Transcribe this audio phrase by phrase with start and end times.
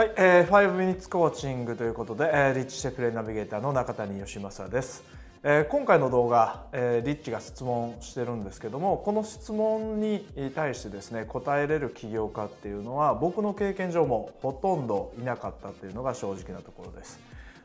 [0.00, 5.02] えー、5 minutes コーチングということで、えー、リッチシェフレナビゲーターの中谷義正です。
[5.42, 17.18] えー、今回の動画、えー、リッチが質問してるんですけどもこの質問に対してですね答えれる起業家っていうのは僕の経験上もほとんどいなかったっていうのが正直なところです。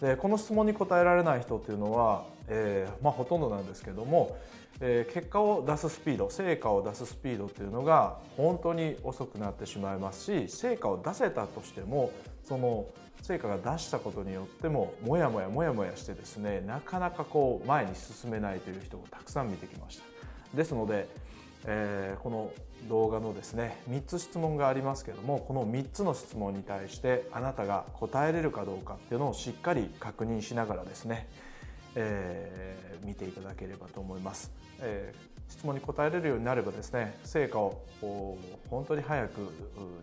[0.00, 4.36] でこの質問に答えられない人っていうのは、えーまあ、ほとんどなんですけども、
[4.80, 12.12] えー、結果を出すスピード成果を出すスピードっていうのが本当に遅くなってしまいますし成果を出せたとしても
[12.44, 12.86] その
[13.22, 20.16] 成果が出したことによってもモヤモヤモヤモヤしてですねなかなかこう前に進めないという人をたくさん見てきました。
[20.54, 21.08] ですので、
[21.68, 22.52] えー、この
[22.88, 31.28] 動画のですね3つ質問がありますけどもこの3つの質問に対してあなたが答えれるかどうかっていうのをしっかり確認しながらですね、
[31.96, 34.52] えー、見ていただければと思います。
[34.78, 37.82] えー、質問に答えれるようになればですね成果を
[38.68, 39.50] 本当に早く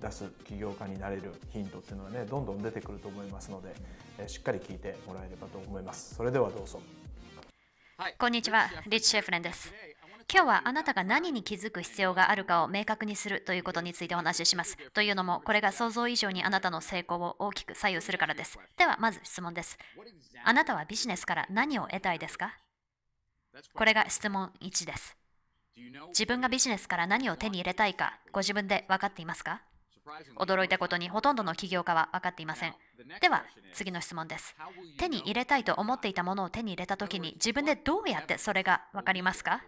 [0.00, 3.74] 出す起業家になれるヒントっていうのはねどんどん出てくると思いますので、
[4.18, 6.14] えー、しっかり聞いてもらえればと思います。
[6.16, 6.80] それではどうぞ。
[8.18, 9.72] こんにちは、リッチ・シェフレンです。
[10.30, 14.76] 今日はあなたが何に気づく必要があるかを明確にするということについてお話しします。
[14.92, 18.58] というのも、これが想像以上にあなたの成功を大きく左右するからです。
[18.76, 19.78] では、まず質問です。
[20.44, 22.56] あなたはビジネスから何を得たいですか？
[23.74, 25.16] これが質問1です。
[26.08, 29.62] 自分がビジネスから何を手に入れたいか、ご自分で分かっていますか？
[30.36, 32.74] 驚いたことにほとんどの起業家は分かっていません。
[33.20, 34.56] では次の質問です。
[34.98, 39.62] 手に入れたいと思っていたものを手に入れたときに自分でどうやってそれが分かりますか？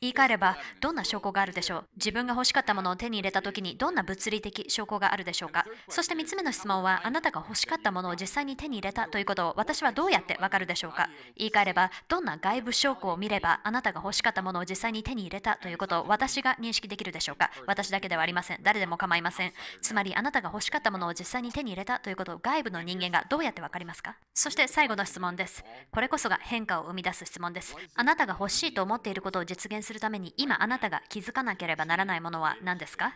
[0.00, 1.84] 言い換えれば、どんな証拠があるでしょう？
[1.96, 5.64] 自分が欲しかったものを手に入れたときに、どんな物理的証拠があるでしょうか？
[5.88, 11.08] そして3つ目の質問は、あなたが欲しかったものを実際に手に入れたということを私はどうやってわかるでしょうか？
[11.36, 17.50] 言い換えれば、どんな外部証拠を見れば、あなたが欲しかったものを実際に手に入れたということを私が認識できるでしょうか？
[17.66, 18.60] 私だけではありません。
[18.62, 19.52] 誰でも構いません。
[19.82, 24.16] つまり、あなたが欲しかったものを実際に手に入れたということを外部の人間がどうやってわかりますか？
[24.32, 25.64] そして最後の質問です。
[25.92, 27.76] これこそが変化を生み出す質問です。
[27.94, 33.14] あなたが欲しいと思っていることを実現するために今あなたが気づかなければならないものは何ですか？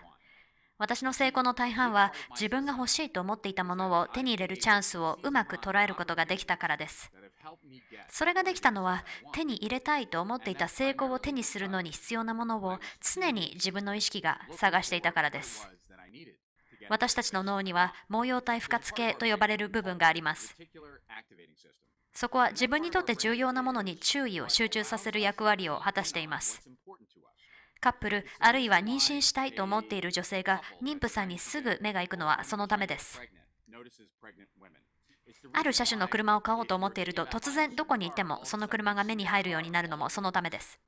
[0.78, 7.10] 私の成功の大半は自分が欲しいと思っていたものを手に入れるチャンスをうまく捉えることができたからです。
[8.08, 15.68] それができたのは手に入れたいと思っていた成功を手にするのに必要なものを常に自分の意識が探していたからです。
[16.88, 20.54] 私たちの脳には毛様体不活系と呼ばれる部分があります。
[22.12, 26.60] そこは自分にとって重要なものに注意を集中させる役割を果たしています。
[27.80, 33.20] カップル、あるいは妊娠したいと思っている女性が妊婦さんにすぐ目が行くのはそのためです。
[35.52, 40.80] ある車種の車を買おうと思っていると突然どこに行ってもその車が目に入るようになるのもそのためです。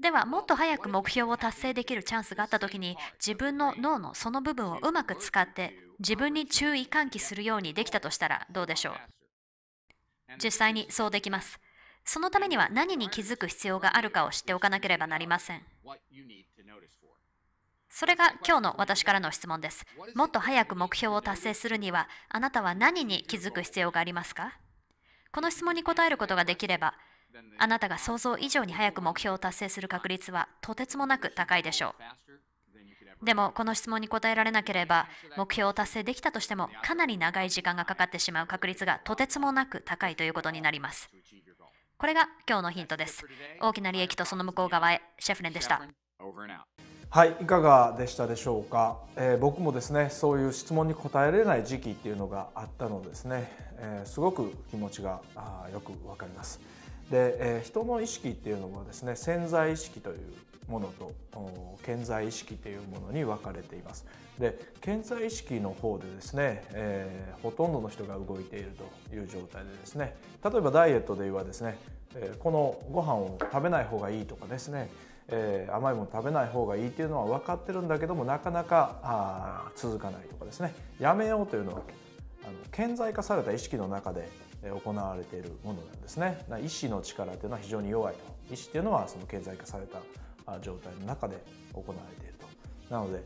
[0.00, 8.94] ではもっと早く目標を達成できるチャンスがあった時に自分の脳のその部分をうまく使って自分に注意喚起するようにできたとしたらどうでしょう？
[10.42, 11.58] 実際にそうできます。
[12.04, 15.62] そのためには何に気づく必要があるかを知っておかなければなりません。
[17.90, 19.84] それが今日の私からの質問です。
[20.14, 24.56] もっと早く目標を達成するには、あなたは何に気づく必要がありますか
[25.32, 26.94] この質問に答えることができれば、
[27.58, 32.02] あなたが想像以上に早く目標を達成する確率はとてつもなく高いでしょう。
[33.22, 41.10] でも、この質問に答えられなければ、目標を達成できたとしても、かなり長い時間がかかってしまう確率がとてつもなく高いということになります。
[41.96, 43.24] これが今日のヒントです。
[43.60, 45.82] 大きな利益とその向こう側へ、シェフレンでした。
[47.10, 56.60] はい、いかがでしたでしょうか、えー、僕もですねそういう質問に答えられない時期っていうのがあったのですね、えー、すごく気持ちがあよくわかります
[57.10, 60.18] で、えー、人の意識っていうのはですね潜在意識という
[60.68, 61.12] ものと
[61.84, 64.06] 潜在意識というものに分かれています。
[64.38, 68.72] で潜在意識の方でですね、えー、ほとんどの人が動いている
[69.08, 71.76] という状態でですね例えばダイエットで言えばですね、
[72.14, 74.88] えー、このご飯を食べない方がいいとかですね
[75.30, 81.82] えー、甘いもの食べない方がいいっていうのは分かってるんだけどもなかなかあ続かないとかですねやめようというのは
[82.44, 84.28] あの顕在化された意識の中で
[84.84, 86.38] 行われているものなんですね。
[86.62, 88.20] 意志の力というのは非常に弱いと。
[88.52, 89.98] 意志っていうのはその顕在化された
[90.60, 91.42] 状態の中で
[91.74, 92.46] 行われていると。
[92.94, 93.22] なので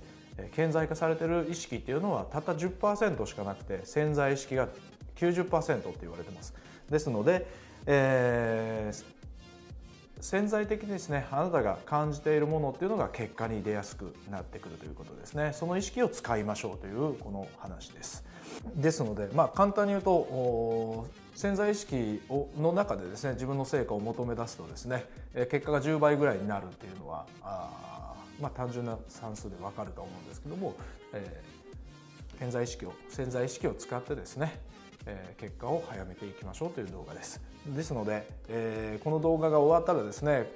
[0.52, 4.68] 顕在化されている意識っていうのはたった10%しかなくて潜在意識が
[5.16, 6.54] 90%って言われてます。
[6.90, 7.46] ですので、
[7.86, 9.04] えー、
[10.22, 15.52] 潜在的にですねあなたが感じているものっていうのが結果に出やすくなってくるということですね。
[15.52, 18.24] その意識を使いましょうというこの話です。
[18.76, 25.06] ですのでまあ簡単に言うと潜在意識をの中でですね自分の成果を求め出すとですね
[25.50, 30.76] 結果が10倍ぐらいになるっていうのはあまあ単純な算数でわかると思うんですけども、
[31.14, 34.60] えー、潜在意識を潜在意識を使ってですね、
[35.06, 37.40] え、結果を早めていきましょうという動画です。
[37.66, 40.46] ですので、え、この動画が終わったらですね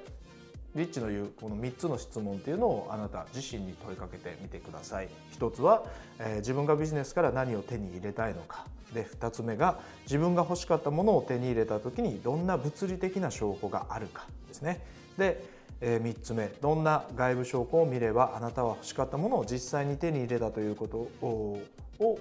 [0.75, 5.08] リッチの言うこの3つの質問っていうのをあなた自身に問いかけてみてください。
[5.38, 5.84] 1つは、
[6.19, 8.66] え、自分がビジネスから何を手に入れたいのか。
[8.93, 14.81] で2つ目が自分が欲しかったものを手に入れた時にどんな物理的な証拠があるかですね。
[15.19, 15.43] で、
[15.81, 21.58] え、3つ目どんな外部証拠を見ればあなたは欲しかったものを実際に手に入れたということを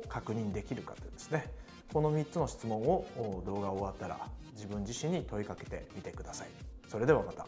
[0.07, 1.64] 確認できるかというですね。
[1.93, 3.05] この3つの質問を
[3.45, 4.19] 動画終わったら
[4.53, 6.47] 自分自身に問いかけてみてください。
[6.87, 7.45] それではまた。